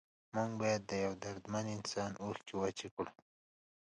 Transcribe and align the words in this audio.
موږ 0.35 0.51
باید 0.61 0.81
د 0.85 0.91
یو 1.05 1.13
دردمند 1.23 1.67
انسان 1.77 2.11
اوښکې 2.23 2.53
وچې 2.57 2.87
کړو. 2.95 3.11